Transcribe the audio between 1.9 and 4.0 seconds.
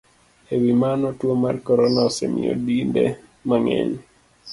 osemiyo dinde mang'eny